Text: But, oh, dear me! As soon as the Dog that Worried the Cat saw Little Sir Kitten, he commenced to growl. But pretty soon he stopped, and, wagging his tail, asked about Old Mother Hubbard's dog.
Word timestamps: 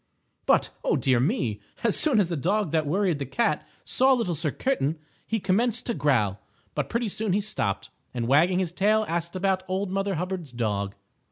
But, 0.47 0.71
oh, 0.83 0.95
dear 0.97 1.19
me! 1.19 1.61
As 1.83 1.95
soon 1.95 2.19
as 2.19 2.29
the 2.29 2.35
Dog 2.35 2.71
that 2.71 2.87
Worried 2.87 3.19
the 3.19 3.25
Cat 3.27 3.67
saw 3.85 4.13
Little 4.13 4.33
Sir 4.33 4.49
Kitten, 4.49 4.97
he 5.27 5.39
commenced 5.39 5.85
to 5.85 5.93
growl. 5.93 6.39
But 6.73 6.89
pretty 6.89 7.07
soon 7.07 7.33
he 7.33 7.39
stopped, 7.41 7.91
and, 8.11 8.27
wagging 8.27 8.57
his 8.57 8.71
tail, 8.71 9.05
asked 9.07 9.35
about 9.35 9.61
Old 9.67 9.91
Mother 9.91 10.15
Hubbard's 10.15 10.53
dog. 10.53 10.95